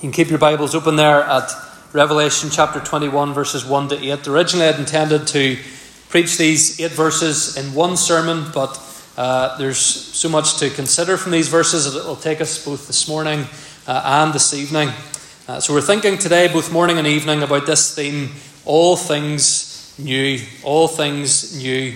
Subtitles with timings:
[0.00, 1.52] You can keep your Bibles open there at
[1.92, 4.28] Revelation chapter 21, verses 1 to 8.
[4.28, 5.58] Originally, I'd intended to
[6.08, 8.80] preach these eight verses in one sermon, but
[9.18, 12.86] uh, there's so much to consider from these verses that it will take us both
[12.86, 13.44] this morning
[13.86, 14.88] uh, and this evening.
[15.46, 18.30] Uh, so, we're thinking today, both morning and evening, about this theme
[18.64, 20.40] all things new.
[20.64, 21.94] All things new.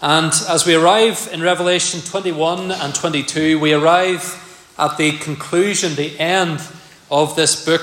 [0.00, 4.38] And as we arrive in Revelation 21 and 22, we arrive
[4.78, 6.60] at the conclusion, the end
[7.12, 7.82] of this book.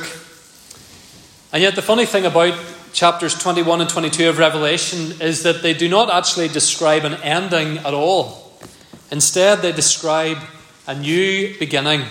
[1.53, 2.59] And yet, the funny thing about
[2.91, 7.77] chapters 21 and 22 of Revelation is that they do not actually describe an ending
[7.77, 8.51] at all.
[9.11, 10.39] Instead, they describe
[10.87, 12.05] a new beginning.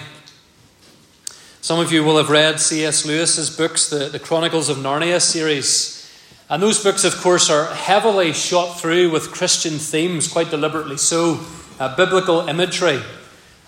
[1.60, 3.04] Some of you will have read C.S.
[3.04, 6.09] Lewis's books, the, the Chronicles of Narnia series.
[6.48, 11.40] And those books, of course, are heavily shot through with Christian themes, quite deliberately so,
[11.80, 13.00] uh, biblical imagery.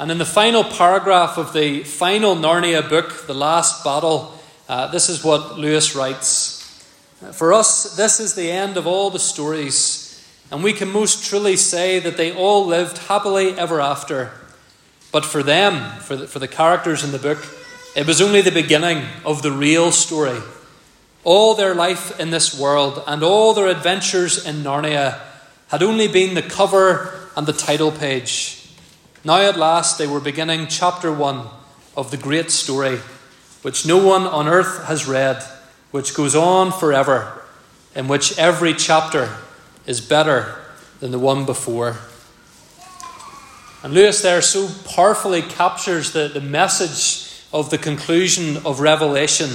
[0.00, 4.34] And in the final paragraph of the final Narnia book, The Last Battle,
[4.66, 6.82] uh, this is what Lewis writes
[7.33, 11.55] For us, this is the end of all the stories, and we can most truly
[11.55, 14.33] say that they all lived happily ever after.
[15.12, 17.47] But for them, for the, for the characters in the book,
[17.94, 20.41] it was only the beginning of the real story.
[21.25, 25.20] All their life in this world and all their adventures in Narnia
[25.69, 28.59] had only been the cover and the title page.
[29.22, 31.46] Now at last they were beginning chapter 1
[31.94, 33.00] of the great story,
[33.60, 35.42] which no one on earth has read,
[35.90, 37.44] which goes on forever,
[37.94, 39.36] in which every chapter
[39.86, 40.56] is better
[41.00, 41.98] than the one before.
[43.82, 49.50] And Lewis there so powerfully captures the, the message of the conclusion of Revelation,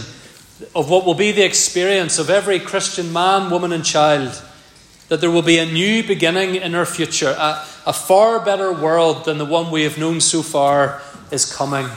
[0.75, 4.43] of what will be the experience of every Christian man, woman, and child
[5.09, 7.35] that there will be a new beginning in our future.
[7.37, 11.87] A, a far better world than the one we have known so far is coming.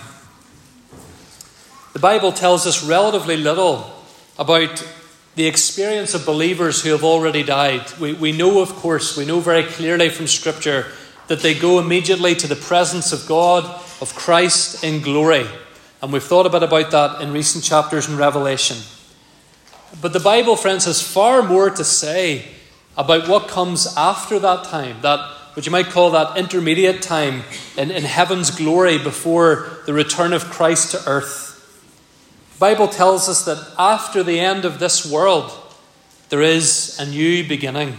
[1.94, 3.90] The Bible tells us relatively little
[4.38, 4.86] about
[5.34, 7.90] the experience of believers who have already died.
[7.98, 10.86] We, we know, of course, we know very clearly from Scripture
[11.28, 13.64] that they go immediately to the presence of God,
[14.00, 15.46] of Christ in glory.
[16.02, 18.78] And we've thought a bit about that in recent chapters in Revelation.
[20.00, 22.44] But the Bible, friends, has far more to say
[22.98, 25.20] about what comes after that time, that
[25.54, 27.44] what you might call that intermediate time
[27.76, 31.46] in, in heaven's glory before the return of Christ to earth.
[32.54, 35.52] The Bible tells us that after the end of this world,
[36.28, 37.96] there is a new beginning.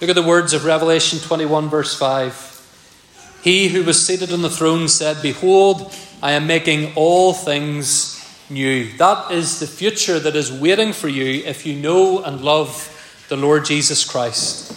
[0.00, 3.40] Look at the words of Revelation 21, verse 5.
[3.42, 5.92] He who was seated on the throne said, Behold,
[6.22, 8.92] I am making all things new.
[8.98, 12.88] That is the future that is waiting for you if you know and love
[13.28, 14.70] the Lord Jesus Christ.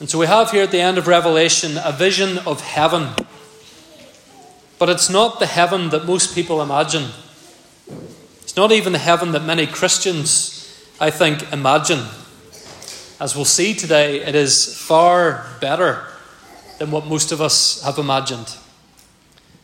[0.00, 3.14] And so we have here at the end of Revelation a vision of heaven.
[4.78, 7.10] But it's not the heaven that most people imagine.
[8.42, 12.04] It's not even the heaven that many Christians, I think, imagine.
[13.20, 16.04] As we'll see today, it is far better
[16.78, 18.56] than what most of us have imagined.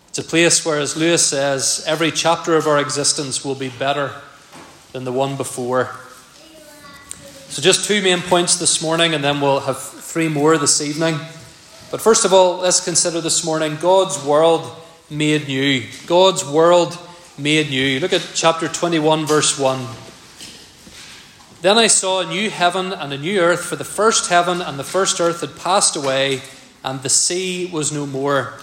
[0.08, 4.12] It's a place where, as Lewis says, every chapter of our existence will be better
[4.92, 5.96] than the one before.
[7.50, 11.16] So, just two main points this morning, and then we'll have three more this evening.
[11.90, 14.70] But first of all, let's consider this morning God's world
[15.10, 15.82] made new.
[16.06, 16.96] God's world
[17.36, 17.98] made new.
[17.98, 19.84] Look at chapter 21, verse 1.
[21.60, 24.78] Then I saw a new heaven and a new earth, for the first heaven and
[24.78, 26.42] the first earth had passed away,
[26.84, 28.54] and the sea was no more.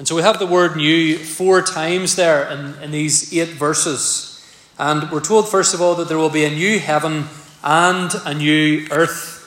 [0.00, 4.44] And so we have the word new four times there in, in these eight verses.
[4.76, 7.28] And we're told, first of all, that there will be a new heaven
[7.62, 9.38] and a new earth.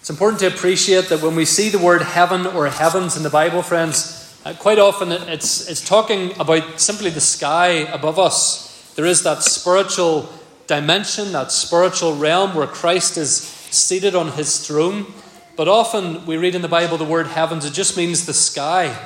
[0.00, 3.30] It's important to appreciate that when we see the word heaven or heavens in the
[3.30, 8.92] Bible, friends, uh, quite often it's, it's talking about simply the sky above us.
[8.94, 10.32] There is that spiritual
[10.66, 15.06] dimension, that spiritual realm where Christ is seated on his throne.
[15.56, 18.96] But often we read in the Bible the word heavens, it just means the sky.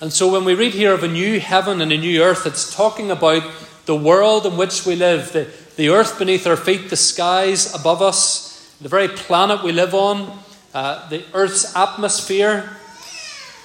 [0.00, 2.74] And so when we read here of a new heaven and a new earth, it's
[2.74, 3.48] talking about
[3.86, 8.00] the world in which we live, the, the earth beneath our feet, the skies above
[8.00, 10.38] us, the very planet we live on,
[10.72, 12.76] uh, the earth's atmosphere,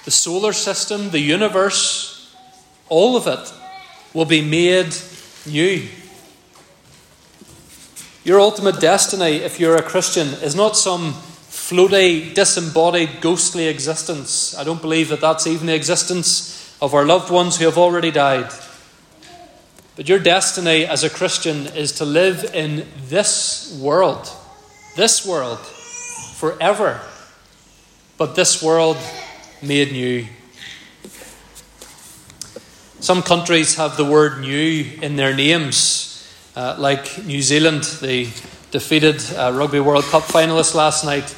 [0.04, 2.34] the solar system, the universe,
[2.88, 3.52] all of it
[4.14, 4.94] will be made
[5.46, 5.86] new.
[8.24, 14.56] Your ultimate destiny, if you're a Christian, is not some floaty, disembodied, ghostly existence.
[14.56, 18.10] I don't believe that that's even the existence of our loved ones who have already
[18.10, 18.52] died.
[20.00, 24.30] But your destiny as a Christian is to live in this world,
[24.96, 27.02] this world, forever.
[28.16, 28.96] But this world
[29.60, 30.26] made new.
[33.00, 38.26] Some countries have the word new in their names, uh, like New Zealand, the
[38.70, 41.36] defeated uh, Rugby World Cup finalists last night.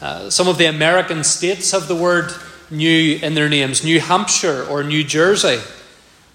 [0.00, 2.32] Uh, some of the American states have the word
[2.70, 5.60] new in their names, New Hampshire or New Jersey.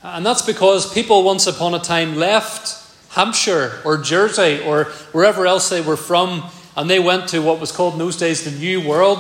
[0.04, 5.46] Uh, and that's because people once upon a time left Hampshire or Jersey or wherever
[5.46, 6.44] else they were from,
[6.76, 9.20] and they went to what was called in those days the New World,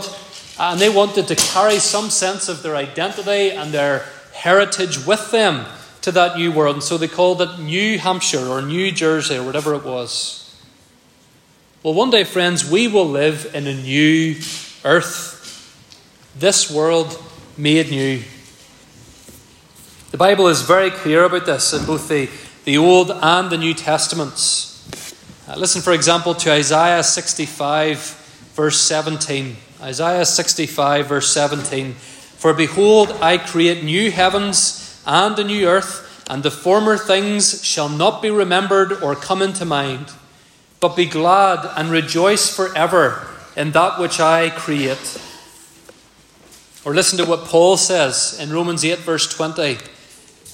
[0.59, 5.31] uh, and they wanted to carry some sense of their identity and their heritage with
[5.31, 5.65] them
[6.01, 6.75] to that new world.
[6.75, 10.39] And so they called it New Hampshire or New Jersey or whatever it was.
[11.81, 14.35] Well, one day, friends, we will live in a new
[14.83, 15.39] earth.
[16.37, 17.21] This world
[17.57, 18.23] made new.
[20.13, 22.29] The Bible is very clear about this in both the,
[22.65, 25.17] the Old and the New Testaments.
[25.49, 27.97] Uh, listen, for example, to Isaiah 65,
[28.53, 29.55] verse 17.
[29.81, 31.93] Isaiah 65, verse 17.
[31.93, 37.89] For behold, I create new heavens and a new earth, and the former things shall
[37.89, 40.11] not be remembered or come into mind.
[40.79, 43.27] But be glad and rejoice forever
[43.57, 45.19] in that which I create.
[46.85, 49.79] Or listen to what Paul says in Romans 8, verse 20.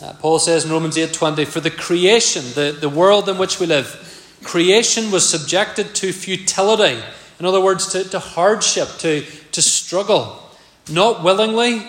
[0.02, 3.66] Uh, Paul says in Romans 8:20, For the creation, the, the world in which we
[3.66, 7.02] live, creation was subjected to futility.
[7.40, 10.42] In other words, to, to hardship, to, to struggle.
[10.90, 11.86] Not willingly,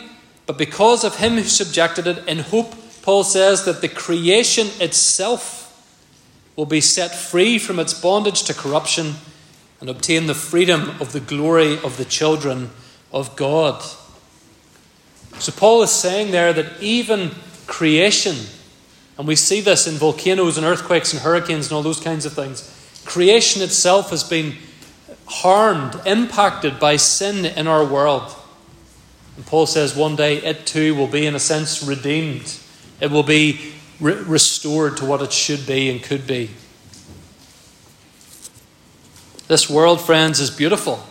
[0.46, 5.58] but because of him who subjected it, in hope, Paul says, that the creation itself
[6.56, 9.14] will be set free from its bondage to corruption
[9.80, 12.70] and obtain the freedom of the glory of the children
[13.12, 13.82] of God.
[15.38, 17.30] So, Paul is saying there that even
[17.70, 18.36] creation,
[19.16, 22.32] and we see this in volcanoes and earthquakes and hurricanes and all those kinds of
[22.32, 22.68] things,
[23.06, 24.56] creation itself has been
[25.26, 28.34] harmed, impacted by sin in our world.
[29.36, 32.58] And Paul says one day it too will be, in a sense, redeemed.
[33.00, 36.50] It will be re- restored to what it should be and could be.
[39.46, 41.04] This world, friends, is beautiful.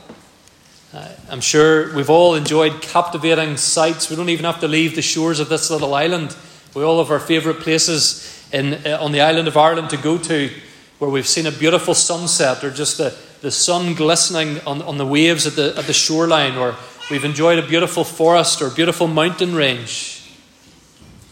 [0.93, 4.09] Uh, I'm sure we've all enjoyed captivating sights.
[4.09, 6.35] We don't even have to leave the shores of this little island.
[6.73, 10.17] We all have our favourite places in, uh, on the island of Ireland to go
[10.17, 10.51] to
[10.99, 15.05] where we've seen a beautiful sunset or just the, the sun glistening on, on the
[15.05, 16.75] waves at the, at the shoreline, or
[17.09, 20.29] we've enjoyed a beautiful forest or beautiful mountain range.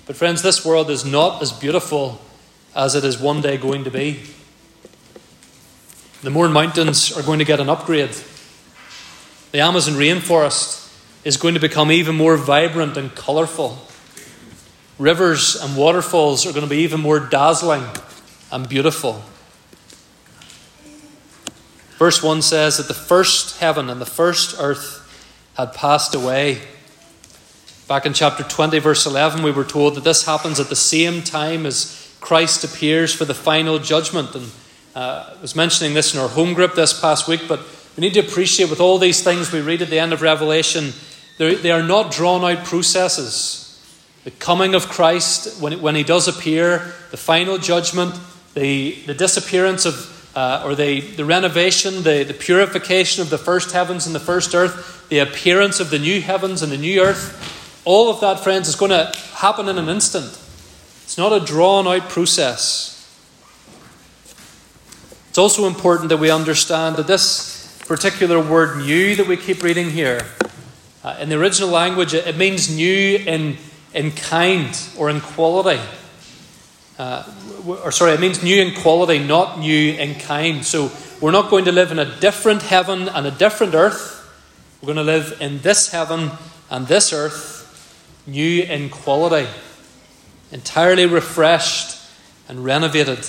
[0.05, 2.21] But, friends, this world is not as beautiful
[2.73, 4.21] as it is one day going to be.
[6.23, 8.15] The Mourne Mountains are going to get an upgrade.
[9.51, 10.91] The Amazon rainforest
[11.23, 13.86] is going to become even more vibrant and colourful.
[14.99, 17.83] Rivers and waterfalls are going to be even more dazzling
[18.51, 19.23] and beautiful.
[21.97, 25.03] Verse 1 says that the first heaven and the first earth
[25.55, 26.61] had passed away.
[27.87, 31.23] Back in chapter 20, verse 11, we were told that this happens at the same
[31.23, 34.35] time as Christ appears for the final judgment.
[34.35, 34.51] And
[34.95, 37.61] uh, I was mentioning this in our home group this past week, but
[37.95, 40.93] we need to appreciate with all these things we read at the end of Revelation,
[41.37, 43.66] they are not drawn out processes.
[44.27, 46.79] The coming of Christ, when, when he does appear,
[47.11, 48.13] the final judgment,
[48.55, 53.71] the, the disappearance of uh, or the, the renovation, the, the purification of the first
[53.71, 57.81] heavens and the first earth, the appearance of the new heavens and the new earth,
[57.85, 60.25] all of that, friends, is going to happen in an instant.
[60.25, 63.09] It's not a drawn out process.
[65.29, 69.89] It's also important that we understand that this particular word new that we keep reading
[69.89, 70.19] here,
[71.05, 73.57] uh, in the original language, it, it means new in,
[73.97, 75.81] in kind or in quality.
[76.99, 77.23] Uh,
[77.65, 80.63] or sorry, it means new in quality, not new in kind.
[80.63, 84.13] So we're not going to live in a different heaven and a different earth.
[84.81, 86.31] We're going to live in this heaven
[86.69, 89.49] and this earth, new in quality,
[90.51, 91.97] entirely refreshed
[92.47, 93.25] and renovated.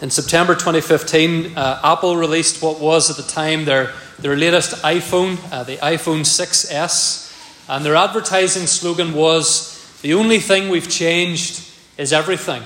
[0.00, 5.38] In September 2015, uh, Apple released what was at the time their, their latest iPhone,
[5.52, 7.31] uh, the iPhone 6S.
[7.68, 12.62] And their advertising slogan was the only thing we've changed is everything.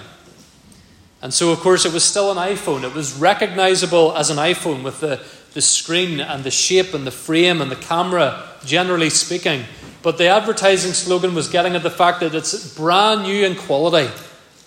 [1.22, 2.84] And so, of course, it was still an iPhone.
[2.84, 5.24] It was recognizable as an iPhone with the,
[5.54, 9.64] the screen and the shape and the frame and the camera, generally speaking.
[10.02, 14.12] But the advertising slogan was getting at the fact that it's brand new in quality.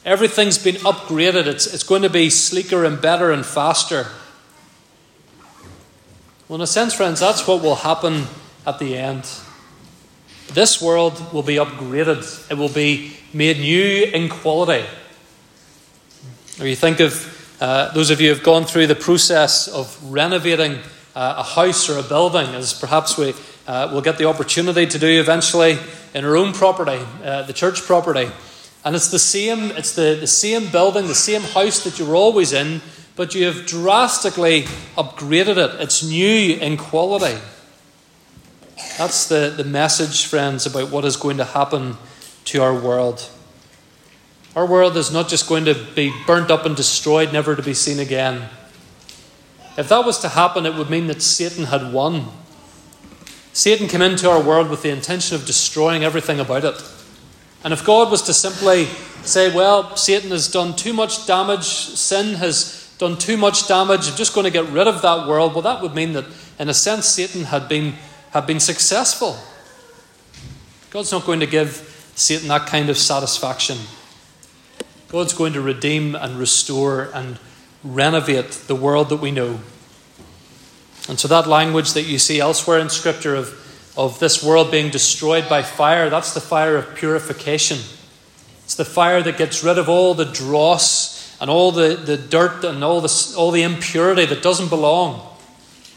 [0.04, 1.46] Everything's been upgraded.
[1.46, 4.08] It's, it's going to be sleeker and better and faster.
[6.48, 8.26] Well, in a sense, friends, that's what will happen
[8.66, 9.30] at the end.
[10.54, 14.86] This world will be upgraded, it will be made new in quality.
[16.60, 19.98] Or you think of uh, those of you who have gone through the process of
[20.12, 20.80] renovating
[21.16, 23.34] uh, a house or a building, as perhaps we
[23.68, 25.78] uh, will get the opportunity to do eventually.
[26.14, 28.30] in our own property, uh, the church property.
[28.84, 32.16] And it's the same, it's the, the same building, the same house that you were
[32.16, 32.82] always in,
[33.16, 34.64] but you have drastically
[34.98, 35.82] upgraded it.
[35.82, 37.38] It's new in quality.
[38.98, 41.98] That's the, the message, friends, about what is going to happen
[42.46, 43.30] to our world.
[44.56, 47.74] Our world is not just going to be burnt up and destroyed, never to be
[47.74, 48.50] seen again.
[49.78, 52.28] If that was to happen, it would mean that Satan had won.
[53.54, 56.84] Satan came into our world with the intention of destroying everything about it.
[57.64, 58.86] And if God was to simply
[59.24, 64.16] say, well, Satan has done too much damage, sin has done too much damage, I'm
[64.16, 66.26] just going to get rid of that world, well, that would mean that,
[66.58, 67.96] in a sense, Satan had been,
[68.32, 69.38] had been successful.
[70.92, 73.78] God's not going to give Satan that kind of satisfaction.
[75.08, 77.40] God's going to redeem and restore and
[77.84, 79.60] renovate the world that we know.
[81.08, 84.92] And so, that language that you see elsewhere in Scripture of, of this world being
[84.92, 87.80] destroyed by fire, that's the fire of purification.
[88.64, 92.64] It's the fire that gets rid of all the dross and all the, the dirt
[92.64, 95.26] and all the, all the impurity that doesn't belong.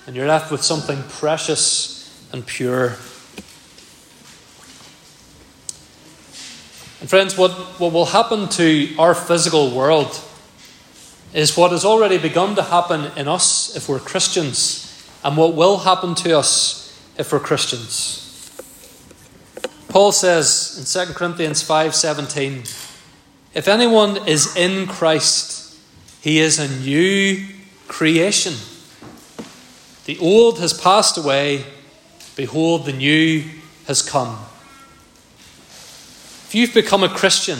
[0.06, 1.91] And you're left with something precious
[2.32, 2.96] and pure.
[7.00, 10.20] And, friends, what, what will happen to our physical world
[11.34, 15.78] is what has already begun to happen in us if we're Christians, and what will
[15.78, 18.18] happen to us if we're Christians.
[19.88, 22.62] Paul says in 2 Corinthians 5:17,
[23.54, 25.76] if anyone is in Christ,
[26.22, 27.46] he is a new
[27.88, 28.54] creation.
[30.06, 31.66] The old has passed away,
[32.36, 33.44] behold the new
[33.86, 34.38] has come.
[36.46, 37.58] If you've become a Christian,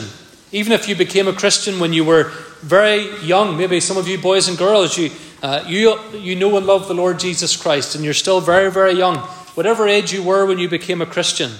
[0.51, 4.17] even if you became a Christian when you were very young, maybe some of you
[4.17, 5.09] boys and girls, you,
[5.41, 8.93] uh, you, you know and love the Lord Jesus Christ, and you're still very, very
[8.93, 9.17] young,
[9.55, 11.51] whatever age you were when you became a Christian,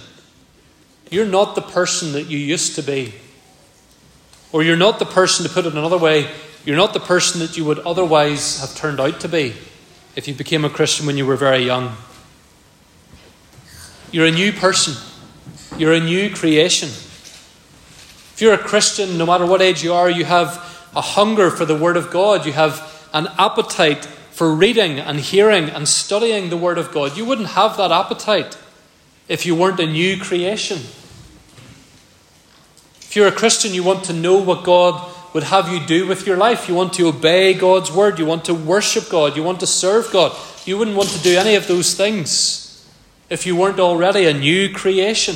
[1.09, 3.13] you're not the person that you used to be.
[4.51, 6.29] Or you're not the person, to put it another way,
[6.65, 9.53] you're not the person that you would otherwise have turned out to be
[10.15, 11.95] if you became a Christian when you were very young.
[14.13, 14.93] You're a new person,
[15.75, 16.87] you're a new creation.
[16.87, 20.57] If you're a Christian, no matter what age you are, you have
[20.95, 22.45] a hunger for the Word of God.
[22.45, 27.17] You have an appetite for reading and hearing and studying the Word of God.
[27.17, 28.55] You wouldn't have that appetite
[29.27, 30.77] if you weren't a new creation.
[32.97, 36.27] If you're a Christian, you want to know what God would have you do with
[36.27, 36.69] your life.
[36.69, 38.19] You want to obey God's Word.
[38.19, 39.35] You want to worship God.
[39.35, 40.37] You want to serve God.
[40.67, 42.62] You wouldn't want to do any of those things
[43.33, 45.35] if you weren't already a new creation.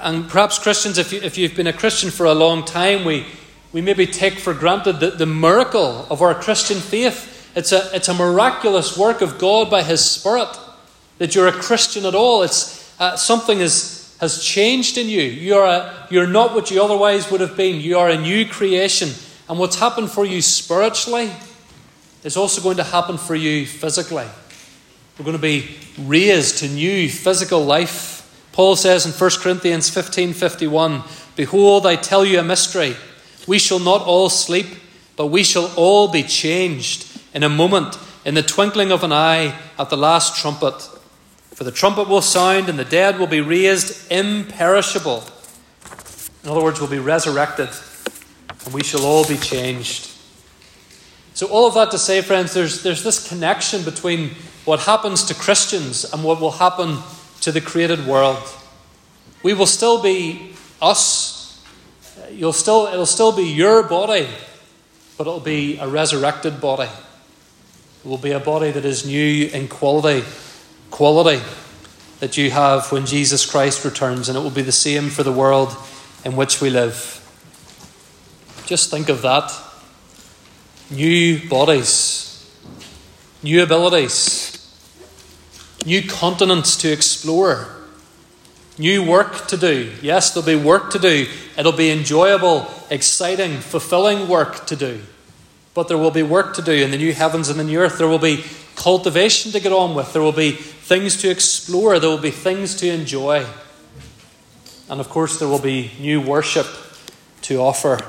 [0.00, 3.26] And perhaps Christians, if, you, if you've been a Christian for a long time, we,
[3.70, 7.52] we maybe take for granted that the miracle of our Christian faith.
[7.54, 10.48] It's a, it's a miraculous work of God by His Spirit
[11.18, 12.42] that you're a Christian at all.
[12.42, 15.20] It's uh, something is, has changed in you.
[15.20, 17.82] You're, a, you're not what you otherwise would have been.
[17.82, 19.10] You are a new creation.
[19.50, 21.30] And what's happened for you spiritually
[22.24, 24.28] is also going to happen for you physically.
[25.18, 28.18] We're going to be raised to new physical life
[28.58, 31.04] Paul says in 1 Corinthians 15 51,
[31.36, 32.96] Behold, I tell you a mystery.
[33.46, 34.66] We shall not all sleep,
[35.14, 39.56] but we shall all be changed in a moment, in the twinkling of an eye,
[39.78, 40.74] at the last trumpet.
[41.54, 45.22] For the trumpet will sound, and the dead will be raised imperishable.
[46.42, 47.68] In other words, we'll be resurrected,
[48.64, 50.17] and we shall all be changed.
[51.38, 54.30] So, all of that to say, friends, there's, there's this connection between
[54.64, 56.98] what happens to Christians and what will happen
[57.42, 58.42] to the created world.
[59.44, 61.64] We will still be us.
[62.32, 64.26] You'll still, it'll still be your body,
[65.16, 66.90] but it'll be a resurrected body.
[68.04, 70.26] It will be a body that is new in quality,
[70.90, 71.40] quality
[72.18, 75.30] that you have when Jesus Christ returns, and it will be the same for the
[75.30, 75.76] world
[76.24, 77.14] in which we live.
[78.66, 79.67] Just think of that.
[80.90, 82.50] New bodies,
[83.42, 84.54] new abilities,
[85.84, 87.68] new continents to explore,
[88.78, 89.92] new work to do.
[90.00, 91.26] Yes, there'll be work to do.
[91.58, 95.00] It'll be enjoyable, exciting, fulfilling work to do.
[95.74, 97.98] But there will be work to do in the new heavens and the new earth.
[97.98, 100.12] There will be cultivation to get on with.
[100.12, 101.98] There will be things to explore.
[101.98, 103.44] There will be things to enjoy.
[104.88, 106.66] And of course, there will be new worship
[107.42, 108.00] to offer.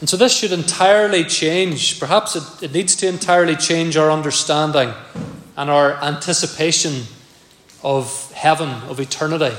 [0.00, 4.94] And so this should entirely change, perhaps it, it needs to entirely change our understanding
[5.56, 7.02] and our anticipation
[7.82, 9.54] of heaven, of eternity.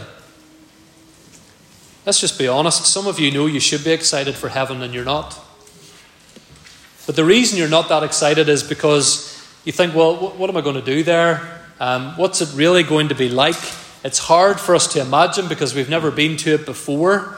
[2.05, 2.85] Let's just be honest.
[2.85, 5.39] Some of you know you should be excited for heaven and you're not.
[7.05, 9.27] But the reason you're not that excited is because
[9.63, 11.61] you think, well, what am I going to do there?
[11.79, 13.55] Um, what's it really going to be like?
[14.03, 17.37] It's hard for us to imagine because we've never been to it before.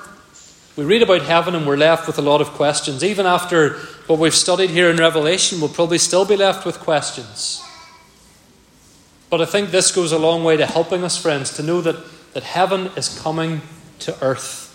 [0.76, 3.04] We read about heaven and we're left with a lot of questions.
[3.04, 3.74] Even after
[4.08, 7.64] what we've studied here in Revelation, we'll probably still be left with questions.
[9.30, 11.98] But I think this goes a long way to helping us, friends, to know that,
[12.34, 13.62] that heaven is coming
[14.00, 14.70] to earth.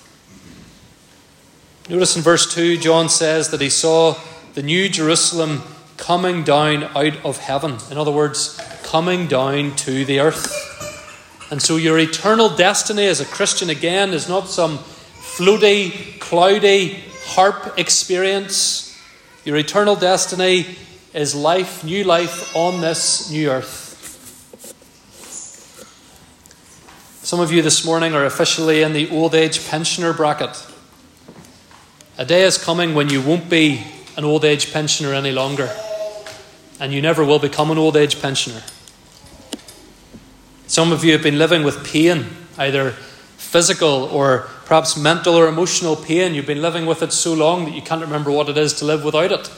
[1.88, 4.16] Notice in verse 2, John says that he saw
[4.54, 5.62] the new Jerusalem
[5.96, 7.78] coming down out of heaven.
[7.90, 10.64] In other words, coming down to the earth.
[11.50, 14.78] And so your eternal destiny as a Christian, again, is not some
[15.38, 18.98] floaty, cloudy harp experience.
[19.44, 20.66] Your eternal destiny
[21.14, 23.86] is life, new life on this new earth.
[27.22, 30.66] Some of you this morning are officially in the old age pensioner bracket.
[32.16, 33.84] A day is coming when you won't be
[34.16, 35.70] an old age pensioner any longer,
[36.80, 38.62] and you never will become an old age pensioner.
[40.66, 42.26] Some of you have been living with pain,
[42.58, 42.90] either
[43.36, 46.34] physical or perhaps mental or emotional pain.
[46.34, 48.84] You've been living with it so long that you can't remember what it is to
[48.84, 49.50] live without it.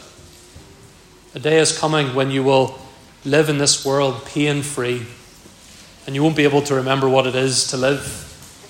[1.34, 2.78] A day is coming when you will
[3.24, 5.04] live in this world pain free,
[6.06, 7.98] and you won't be able to remember what it is to live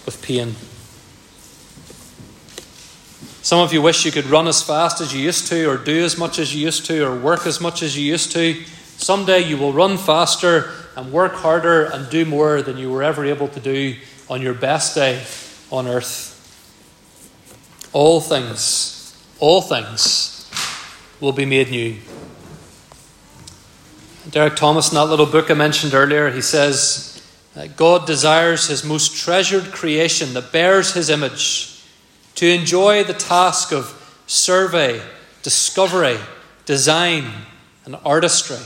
[0.07, 0.55] with pain.
[3.43, 6.03] Some of you wish you could run as fast as you used to, or do
[6.03, 8.55] as much as you used to, or work as much as you used to.
[8.97, 13.27] Someday you will run faster and work harder and do more than you were ever
[13.27, 13.97] able to do
[14.31, 15.23] on your best day
[15.71, 16.30] on earth.
[17.93, 20.49] All things, all things
[21.21, 21.97] will be made new.
[24.31, 27.11] Derek Thomas, in that little book I mentioned earlier, he says,
[27.55, 31.83] that God desires his most treasured creation that bears his image
[32.37, 35.03] to enjoy the task of survey,
[35.43, 36.19] discovery,
[36.65, 37.25] design,
[37.85, 38.65] and artistry.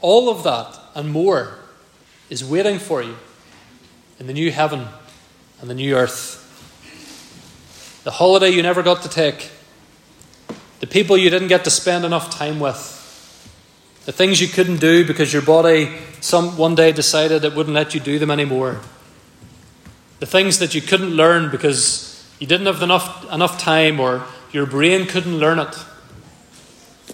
[0.00, 1.58] All of that and more
[2.30, 3.16] is waiting for you
[4.18, 4.86] in the new heaven
[5.60, 6.42] and the new earth.
[8.06, 9.50] The holiday you never got to take,
[10.78, 12.78] the people you didn't get to spend enough time with,
[14.04, 17.94] the things you couldn't do because your body some one day decided it wouldn't let
[17.94, 18.80] you do them anymore.
[20.20, 24.66] The things that you couldn't learn because you didn't have enough, enough time or your
[24.66, 25.76] brain couldn't learn it.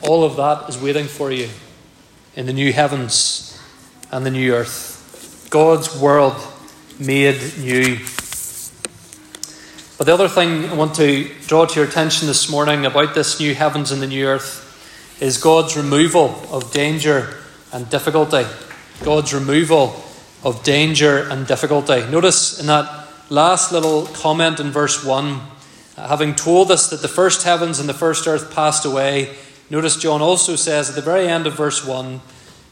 [0.03, 1.49] All of that is waiting for you
[2.37, 3.59] in the new heavens
[4.11, 5.49] and the new earth.
[5.49, 6.37] God's world
[6.99, 7.99] made new.
[9.99, 13.39] But the other thing I want to draw to your attention this morning about this
[13.39, 17.37] new heavens and the new earth is God's removal of danger
[17.73, 18.45] and difficulty.
[19.05, 20.03] God's removal
[20.43, 22.05] of danger and difficulty.
[22.11, 25.41] Notice in that last little comment in verse 1,
[25.97, 29.37] uh, having told us that the first heavens and the first earth passed away,
[29.71, 32.21] notice John also says at the very end of verse 1,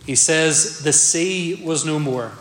[0.06, 2.32] he says, The sea was no more.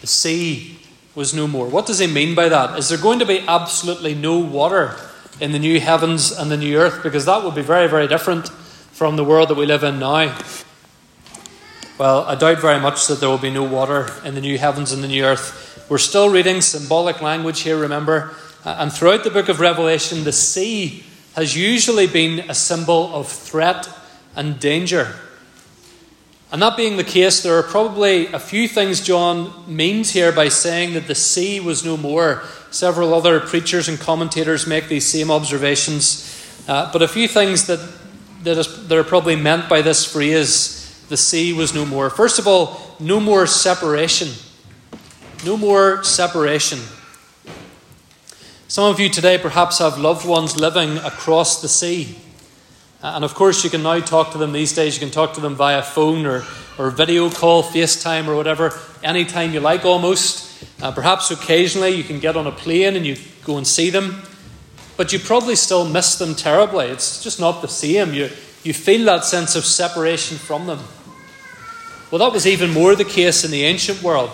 [0.00, 0.78] The sea
[1.14, 1.68] was no more.
[1.68, 2.78] What does he mean by that?
[2.78, 4.96] Is there going to be absolutely no water
[5.40, 7.02] in the new heavens and the new earth?
[7.02, 10.36] Because that would be very, very different from the world that we live in now.
[11.98, 14.90] Well, I doubt very much that there will be no water in the new heavens
[14.90, 15.86] and the new earth.
[15.88, 18.34] We're still reading symbolic language here, remember?
[18.64, 21.04] And throughout the book of Revelation, the sea
[21.36, 23.88] has usually been a symbol of threat
[24.34, 25.14] and danger.
[26.54, 30.50] And that being the case, there are probably a few things John means here by
[30.50, 32.44] saying that the sea was no more.
[32.70, 36.64] Several other preachers and commentators make these same observations.
[36.68, 37.80] Uh, but a few things that,
[38.44, 42.08] that, is, that are probably meant by this phrase the sea was no more.
[42.08, 44.28] First of all, no more separation.
[45.44, 46.78] No more separation.
[48.68, 52.16] Some of you today perhaps have loved ones living across the sea.
[53.04, 54.94] And of course, you can now talk to them these days.
[54.94, 56.42] You can talk to them via phone or,
[56.78, 60.64] or video call, FaceTime, or whatever, anytime you like almost.
[60.82, 64.22] Uh, perhaps occasionally you can get on a plane and you go and see them.
[64.96, 66.86] But you probably still miss them terribly.
[66.86, 68.14] It's just not the same.
[68.14, 68.30] You,
[68.62, 70.78] you feel that sense of separation from them.
[72.10, 74.30] Well, that was even more the case in the ancient world.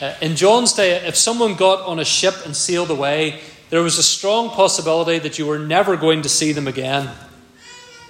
[0.00, 3.96] Uh, in John's day, if someone got on a ship and sailed away, there was
[3.96, 7.10] a strong possibility that you were never going to see them again.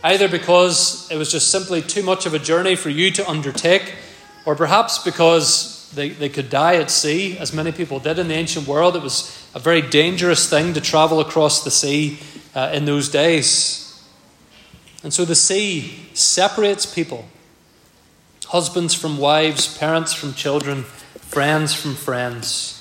[0.06, 3.92] Either because it was just simply too much of a journey for you to undertake,
[4.44, 8.34] or perhaps because they, they could die at sea, as many people did in the
[8.34, 8.94] ancient world.
[8.94, 12.20] It was a very dangerous thing to travel across the sea
[12.54, 14.00] uh, in those days.
[15.02, 17.24] And so the sea separates people
[18.46, 22.74] husbands from wives, parents from children, friends from friends.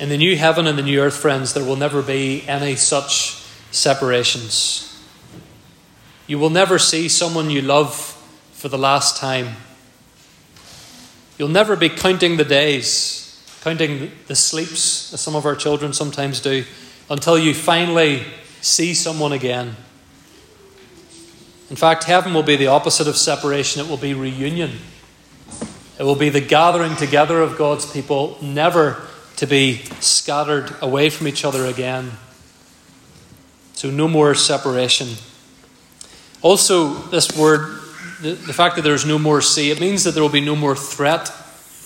[0.00, 3.44] In the new heaven and the new earth, friends, there will never be any such
[3.70, 4.86] separations.
[6.28, 7.96] You will never see someone you love
[8.52, 9.56] for the last time.
[11.38, 16.40] You'll never be counting the days, counting the sleeps, as some of our children sometimes
[16.40, 16.64] do,
[17.08, 18.24] until you finally
[18.60, 19.74] see someone again.
[21.70, 24.72] In fact, heaven will be the opposite of separation, it will be reunion.
[25.98, 29.00] It will be the gathering together of God's people, never
[29.36, 32.10] to be scattered away from each other again.
[33.72, 35.16] So, no more separation.
[36.42, 37.80] Also, this word,
[38.22, 40.56] the, the fact that there's no more sea, it means that there will be no
[40.56, 41.32] more threat.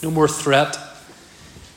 [0.03, 0.77] No more threat.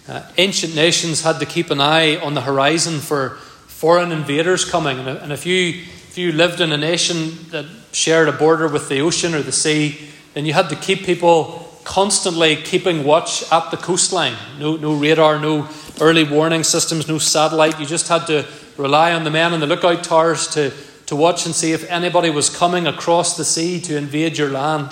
[0.07, 4.99] Uh, ancient nations had to keep an eye on the horizon for foreign invaders coming.
[4.99, 8.89] And, and if, you, if you lived in a nation that shared a border with
[8.89, 13.71] the ocean or the sea, then you had to keep people constantly keeping watch at
[13.71, 14.35] the coastline.
[14.59, 15.69] No, no radar, no
[16.01, 17.79] early warning systems, no satellite.
[17.79, 20.71] You just had to rely on the men on the lookout towers to,
[21.05, 24.91] to watch and see if anybody was coming across the sea to invade your land.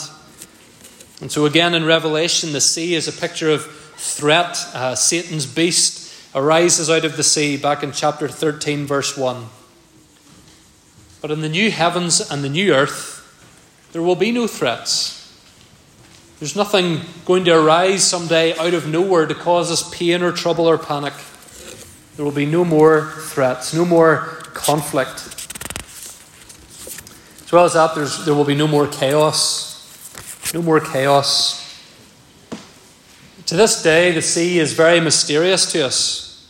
[1.21, 4.57] And so, again, in Revelation, the sea is a picture of threat.
[4.73, 9.45] Uh, Satan's beast arises out of the sea, back in chapter 13, verse 1.
[11.21, 13.13] But in the new heavens and the new earth,
[13.93, 15.19] there will be no threats.
[16.39, 20.67] There's nothing going to arise someday out of nowhere to cause us pain or trouble
[20.67, 21.13] or panic.
[22.17, 24.17] There will be no more threats, no more
[24.53, 25.32] conflict.
[27.53, 27.93] Well as that,
[28.25, 30.51] there will be no more chaos.
[30.55, 31.61] No more chaos.
[33.45, 36.49] To this day, the sea is very mysterious to us.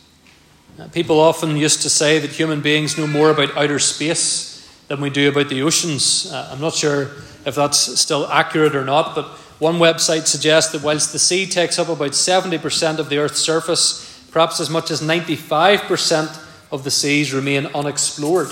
[0.92, 5.10] People often used to say that human beings know more about outer space than we
[5.10, 6.32] do about the oceans.
[6.32, 7.10] Uh, I'm not sure
[7.44, 9.26] if that's still accurate or not, but
[9.58, 14.26] one website suggests that whilst the sea takes up about 70% of the Earth's surface,
[14.32, 18.48] perhaps as much as 95% of the seas remain unexplored.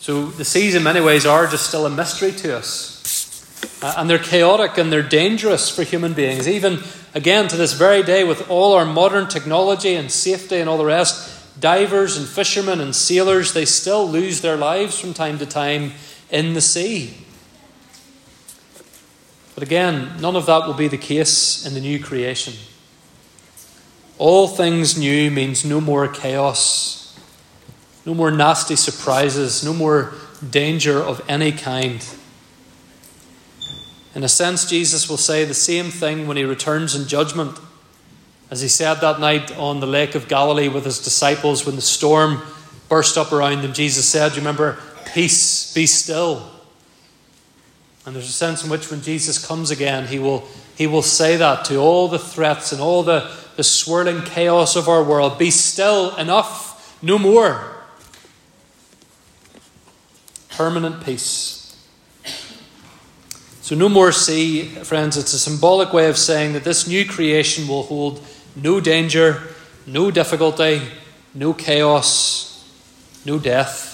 [0.00, 3.82] So the seas, in many ways, are just still a mystery to us.
[3.82, 6.48] Uh, and they're chaotic and they're dangerous for human beings.
[6.48, 6.80] Even,
[7.14, 10.86] again, to this very day, with all our modern technology and safety and all the
[10.86, 15.92] rest, divers and fishermen and sailors, they still lose their lives from time to time
[16.30, 17.14] in the sea.
[19.54, 22.54] But again, none of that will be the case in the new creation.
[24.16, 26.99] All things new means no more chaos,
[28.06, 30.12] no more nasty surprises, no more
[30.48, 32.04] danger of any kind.
[34.14, 37.58] In a sense, Jesus will say the same thing when he returns in judgment.
[38.50, 41.82] As he said that night on the Lake of Galilee with his disciples when the
[41.82, 42.42] storm
[42.88, 44.78] burst up around them, Jesus said, You remember,
[45.12, 46.50] peace, be still.
[48.04, 51.36] And there's a sense in which when Jesus comes again, he will, he will say
[51.36, 55.50] that to all the threats and all the, the swirling chaos of our world Be
[55.50, 57.79] still, enough, no more.
[60.60, 61.74] Permanent peace.
[63.62, 65.16] So, no more sea, friends.
[65.16, 68.22] It's a symbolic way of saying that this new creation will hold
[68.54, 69.40] no danger,
[69.86, 70.82] no difficulty,
[71.32, 72.70] no chaos,
[73.24, 73.88] no death.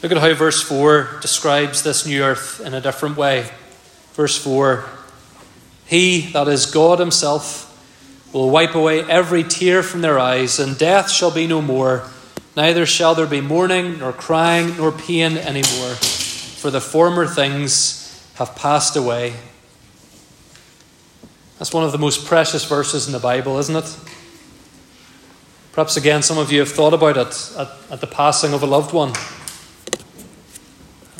[0.00, 3.50] Look at how verse 4 describes this new earth in a different way.
[4.12, 4.84] Verse 4
[5.86, 7.66] He, that is God Himself,
[8.32, 12.04] will wipe away every tear from their eyes, and death shall be no more.
[12.56, 18.30] Neither shall there be mourning, nor crying, nor pain any more, for the former things
[18.34, 19.34] have passed away.
[21.58, 23.96] That's one of the most precious verses in the Bible, isn't it?
[25.72, 28.66] Perhaps again, some of you have thought about it at, at the passing of a
[28.66, 29.12] loved one.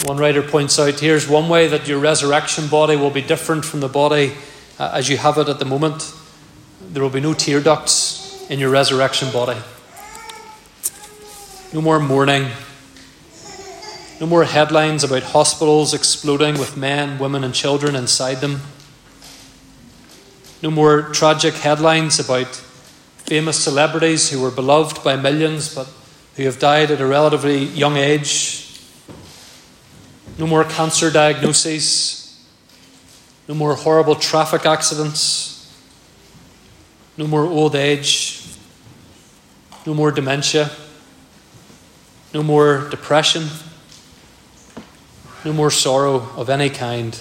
[0.04, 3.80] One writer points out here's one way that your resurrection body will be different from
[3.80, 4.32] the body
[4.78, 6.12] uh, as you have it at the moment.
[6.80, 9.60] There will be no tear ducts in your resurrection body.
[11.72, 12.50] No more mourning.
[14.20, 18.60] No more headlines about hospitals exploding with men, women, and children inside them.
[20.62, 22.48] No more tragic headlines about
[23.24, 25.88] famous celebrities who were beloved by millions but
[26.36, 28.70] who have died at a relatively young age
[30.40, 32.42] no more cancer diagnoses.
[33.46, 35.70] No more horrible traffic accidents.
[37.18, 38.42] No more old age.
[39.84, 40.70] No more dementia.
[42.32, 43.48] No more depression.
[45.44, 47.18] No more sorrow of any kind.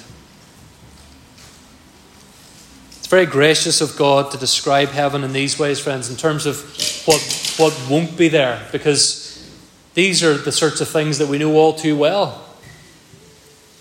[2.98, 6.58] It's very gracious of God to describe heaven in these ways, friends, in terms of
[7.06, 9.52] what, what won't be there, because
[9.96, 12.46] these are the sorts of things that we know all too well.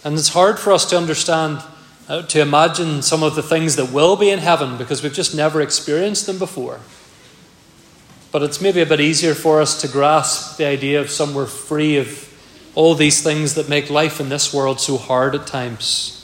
[0.04, 1.62] And it's hard for us to understand,
[2.08, 5.34] uh, to imagine some of the things that will be in heaven because we've just
[5.34, 6.80] never experienced them before.
[8.30, 11.96] But it's maybe a bit easier for us to grasp the idea of somewhere free
[11.96, 12.24] of
[12.74, 16.14] all these things that make life in this world so hard at times.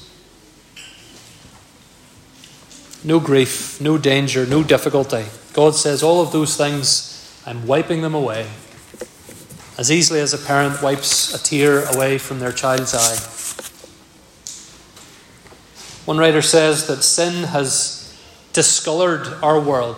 [3.02, 5.24] No grief, no danger, no difficulty.
[5.52, 8.48] God says, All of those things, I'm wiping them away.
[9.76, 13.16] As easily as a parent wipes a tear away from their child's eye.
[16.06, 18.16] One writer says that sin has
[18.52, 19.96] discolored our world.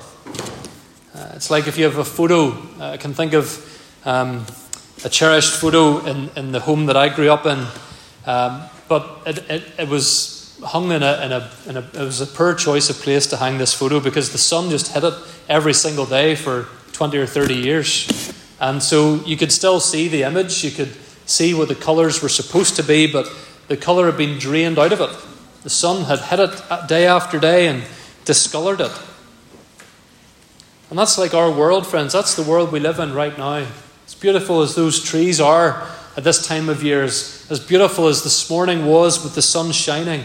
[1.36, 3.60] It's like if you have a photo, uh, I can think of
[4.06, 4.46] um,
[5.04, 7.58] a cherished photo in, in the home that I grew up in,
[8.24, 12.22] um, but it, it, it, was hung in a, in, a, in a, it was
[12.22, 15.12] a poor choice of place to hang this photo because the sun just hit it
[15.46, 18.32] every single day for 20 or 30 years.
[18.58, 20.96] And so you could still see the image, you could
[21.26, 23.30] see what the colours were supposed to be, but
[23.68, 25.10] the colour had been drained out of it.
[25.64, 27.82] The sun had hit it day after day and
[28.24, 28.92] discoloured it.
[30.88, 32.12] And that's like our world, friends.
[32.12, 33.66] That's the world we live in right now.
[34.06, 38.48] As beautiful as those trees are at this time of year, as, beautiful as this
[38.48, 40.24] morning was with the sun shining,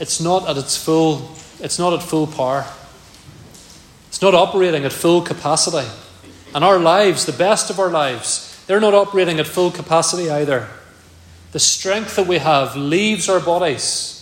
[0.00, 2.66] it's not at its full, it's not at full power.
[4.08, 5.88] It's not operating at full capacity.
[6.54, 10.68] And our lives, the best of our lives, they're not operating at full capacity either.
[11.52, 14.14] The strength that we have leaves our bodies.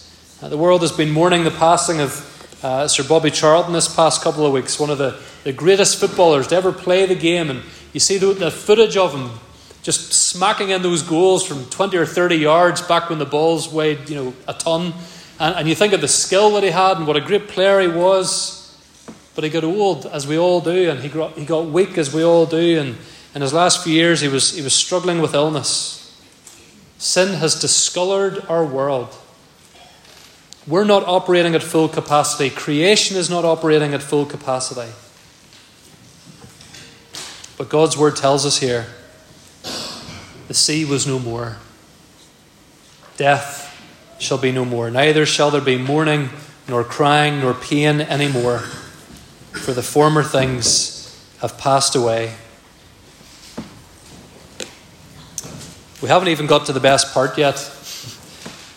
[0.42, 4.22] Uh, the world has been mourning the passing of uh, Sir Bobby Charlton this past
[4.22, 7.50] couple of weeks, one of the, the greatest footballers to ever play the game.
[7.50, 9.38] And you see the, the footage of him
[9.82, 14.08] just smacking in those goals from 20 or 30 yards back when the balls weighed
[14.08, 14.94] you know, a ton.
[15.38, 17.80] And, and you think of the skill that he had and what a great player
[17.80, 18.62] he was.
[19.34, 22.14] But he got old, as we all do, and he got, he got weak, as
[22.14, 22.80] we all do.
[22.80, 22.96] And
[23.34, 26.00] in his last few years, he was, he was struggling with illness.
[26.98, 29.14] Sin has discoloured our world.
[30.66, 32.48] We're not operating at full capacity.
[32.48, 34.90] Creation is not operating at full capacity.
[37.56, 38.86] But God's word tells us here
[40.48, 41.56] the sea was no more.
[43.16, 43.70] Death
[44.18, 44.90] shall be no more.
[44.90, 46.30] Neither shall there be mourning,
[46.68, 48.58] nor crying, nor pain any more.
[48.58, 50.94] For the former things
[51.40, 52.34] have passed away.
[56.02, 57.70] We haven't even got to the best part yet.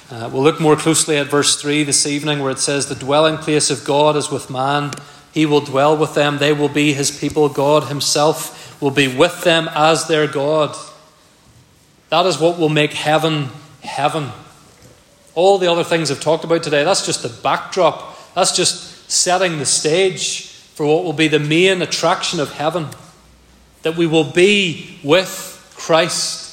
[0.10, 3.38] Uh, we'll look more closely at verse 3 this evening, where it says, The dwelling
[3.38, 4.92] place of God is with man.
[5.34, 6.38] He will dwell with them.
[6.38, 7.50] They will be his people.
[7.50, 10.76] God himself will be with them as their God.
[12.10, 13.50] That is what will make heaven
[13.84, 14.30] heaven.
[15.36, 18.34] All the other things I've talked about today, that's just the backdrop.
[18.34, 22.88] That's just setting the stage for what will be the main attraction of heaven.
[23.84, 26.48] That we will be with Christ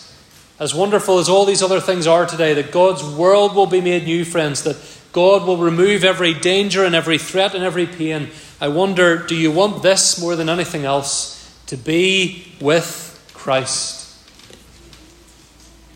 [0.59, 4.05] as wonderful as all these other things are today, that God's world will be made
[4.05, 4.77] new, friends, that
[5.13, 8.29] God will remove every danger and every threat and every pain.
[8.61, 11.34] I wonder, do you want this more than anything else?
[11.67, 14.05] To be with Christ.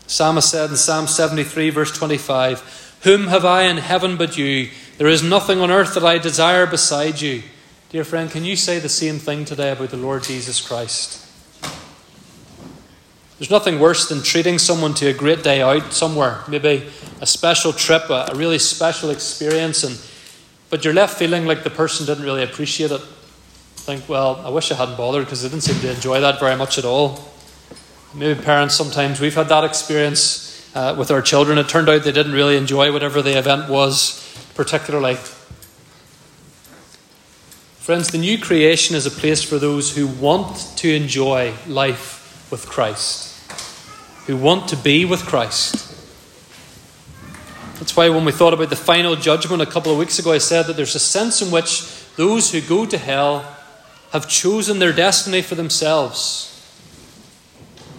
[0.07, 4.69] Psalmist said in Psalm 73, verse 25, Whom have I in heaven but you?
[4.97, 7.43] There is nothing on earth that I desire beside you.
[7.89, 11.25] Dear friend, can you say the same thing today about the Lord Jesus Christ?
[13.37, 16.87] There's nothing worse than treating someone to a great day out somewhere, maybe
[17.21, 19.97] a special trip, a really special experience, and
[20.69, 23.01] but you're left feeling like the person didn't really appreciate it.
[23.89, 26.55] Think, well, I wish I hadn't bothered because they didn't seem to enjoy that very
[26.55, 27.27] much at all.
[28.13, 31.57] Maybe parents sometimes we've had that experience uh, with our children.
[31.57, 34.23] It turned out they didn't really enjoy whatever the event was,
[34.53, 35.15] particularly.
[37.79, 42.67] Friends, the new creation is a place for those who want to enjoy life with
[42.67, 43.41] Christ
[44.27, 45.73] who want to be with Christ.
[47.79, 50.37] That's why when we thought about the final judgment a couple of weeks ago, I
[50.37, 53.55] said that there's a sense in which those who go to hell
[54.11, 56.45] have chosen their destiny for themselves.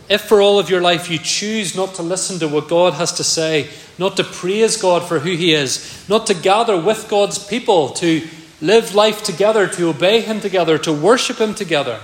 [0.09, 3.13] If for all of your life you choose not to listen to what God has
[3.13, 7.39] to say, not to praise God for who He is, not to gather with God's
[7.39, 8.27] people, to
[8.61, 12.01] live life together, to obey Him together, to worship Him together,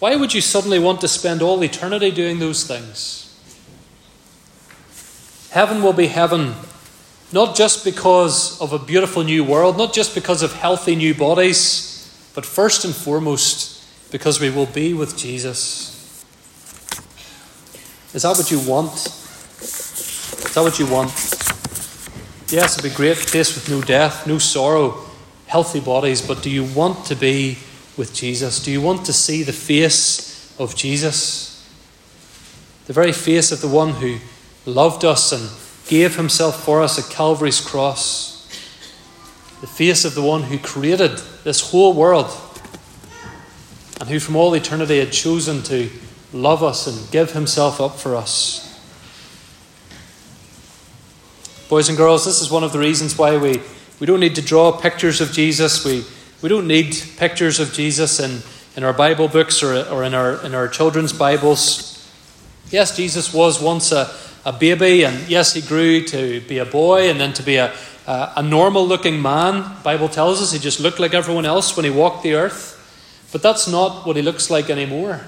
[0.00, 3.20] why would you suddenly want to spend all eternity doing those things?
[5.50, 6.56] Heaven will be heaven,
[7.32, 11.93] not just because of a beautiful new world, not just because of healthy new bodies,
[12.34, 16.24] but first and foremost because we will be with Jesus.
[18.12, 18.94] Is that what you want?
[18.94, 21.10] Is that what you want?
[22.48, 25.00] Yes, it'd be great place with no death, no sorrow,
[25.46, 27.58] healthy bodies, but do you want to be
[27.96, 28.62] with Jesus?
[28.62, 31.68] Do you want to see the face of Jesus?
[32.86, 34.18] The very face of the one who
[34.66, 35.50] loved us and
[35.88, 38.33] gave himself for us at Calvary's cross.
[39.64, 42.26] The face of the one who created this whole world
[43.98, 45.88] and who from all eternity had chosen to
[46.34, 48.60] love us and give himself up for us.
[51.70, 53.62] Boys and girls, this is one of the reasons why we,
[54.00, 55.82] we don't need to draw pictures of Jesus.
[55.82, 56.04] We,
[56.42, 58.42] we don't need pictures of Jesus in,
[58.76, 62.06] in our Bible books or, or in, our, in our children's Bibles.
[62.68, 67.08] Yes, Jesus was once a, a baby, and yes, he grew to be a boy
[67.08, 67.74] and then to be a,
[68.06, 69.76] a, a normal looking man.
[69.82, 72.72] Bible tells us he just looked like everyone else when he walked the earth.
[73.32, 75.20] But that's not what he looks like anymore.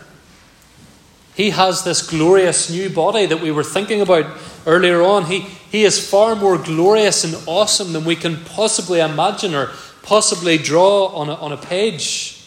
[1.35, 4.27] He has this glorious new body that we were thinking about
[4.65, 5.27] earlier on.
[5.27, 9.71] He, he is far more glorious and awesome than we can possibly imagine or
[10.03, 12.41] possibly draw on a, on a page.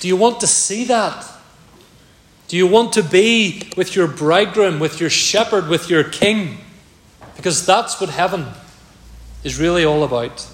[0.00, 1.26] Do you want to see that?
[2.46, 6.58] Do you want to be with your bridegroom, with your shepherd, with your king?
[7.34, 8.46] Because that's what heaven
[9.44, 10.50] is really all about.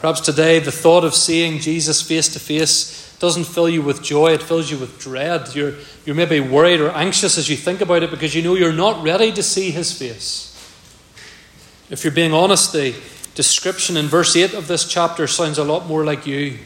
[0.00, 4.32] Perhaps today the thought of seeing Jesus face to face doesn't fill you with joy,
[4.32, 5.54] it fills you with dread.
[5.54, 8.72] You're, you're maybe worried or anxious as you think about it because you know you're
[8.72, 10.52] not ready to see his face.
[11.88, 12.94] If you're being honest, the
[13.34, 16.58] description in verse 8 of this chapter sounds a lot more like you.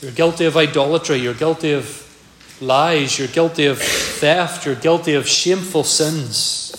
[0.00, 2.04] You're guilty of idolatry, you're guilty of
[2.60, 6.77] lies, you're guilty of theft, you're guilty of shameful sins.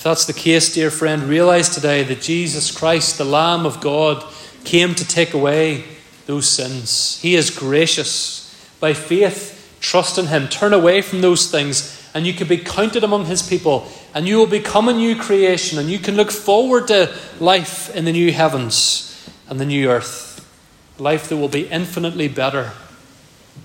[0.00, 4.24] If that's the case, dear friend, realize today that Jesus Christ, the Lamb of God,
[4.64, 5.84] came to take away
[6.24, 7.20] those sins.
[7.20, 8.50] He is gracious.
[8.80, 10.48] By faith, trust in Him.
[10.48, 14.38] Turn away from those things, and you can be counted among His people, and you
[14.38, 18.32] will become a new creation, and you can look forward to life in the new
[18.32, 20.50] heavens and the new earth.
[20.98, 22.72] Life that will be infinitely better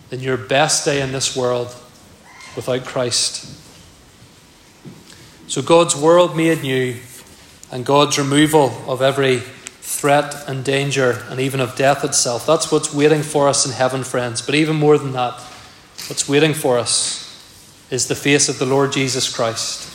[0.10, 1.74] than your best day in this world
[2.58, 3.65] without Christ.
[5.48, 6.96] So, God's world made new,
[7.72, 12.46] and God's removal of every threat and danger, and even of death itself.
[12.46, 14.42] That's what's waiting for us in heaven, friends.
[14.42, 15.40] But even more than that,
[16.08, 17.22] what's waiting for us
[17.90, 19.92] is the face of the Lord Jesus Christ.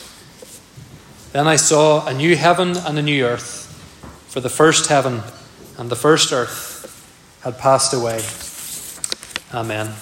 [1.33, 3.67] Then I saw a new heaven and a new earth,
[4.29, 5.21] for the first heaven
[5.77, 8.21] and the first earth had passed away.
[9.53, 9.93] Amen.